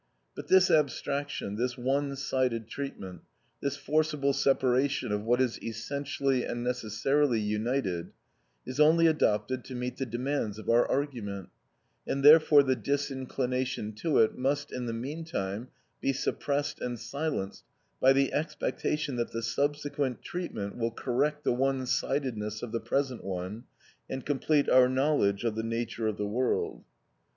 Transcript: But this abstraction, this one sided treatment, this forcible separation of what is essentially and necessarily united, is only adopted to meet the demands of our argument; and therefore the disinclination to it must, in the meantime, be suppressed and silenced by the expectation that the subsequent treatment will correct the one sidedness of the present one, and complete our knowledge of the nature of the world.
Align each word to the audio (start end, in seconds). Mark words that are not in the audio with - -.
But 0.35 0.47
this 0.47 0.71
abstraction, 0.71 1.57
this 1.57 1.77
one 1.77 2.15
sided 2.15 2.67
treatment, 2.67 3.21
this 3.61 3.77
forcible 3.77 4.33
separation 4.33 5.11
of 5.11 5.21
what 5.21 5.39
is 5.39 5.61
essentially 5.61 6.43
and 6.43 6.63
necessarily 6.63 7.39
united, 7.39 8.11
is 8.65 8.79
only 8.79 9.05
adopted 9.05 9.63
to 9.65 9.75
meet 9.75 9.97
the 9.97 10.07
demands 10.07 10.57
of 10.57 10.67
our 10.71 10.87
argument; 10.89 11.49
and 12.07 12.25
therefore 12.25 12.63
the 12.63 12.75
disinclination 12.75 13.93
to 13.97 14.17
it 14.17 14.35
must, 14.35 14.71
in 14.71 14.87
the 14.87 14.93
meantime, 14.93 15.67
be 16.01 16.13
suppressed 16.13 16.81
and 16.81 16.97
silenced 16.99 17.63
by 17.99 18.11
the 18.11 18.33
expectation 18.33 19.17
that 19.17 19.29
the 19.31 19.43
subsequent 19.43 20.23
treatment 20.23 20.75
will 20.77 20.89
correct 20.89 21.43
the 21.43 21.53
one 21.53 21.85
sidedness 21.85 22.63
of 22.63 22.71
the 22.71 22.79
present 22.79 23.23
one, 23.23 23.65
and 24.09 24.25
complete 24.25 24.67
our 24.67 24.89
knowledge 24.89 25.43
of 25.43 25.53
the 25.53 25.61
nature 25.61 26.07
of 26.07 26.17
the 26.17 26.25
world. 26.25 26.85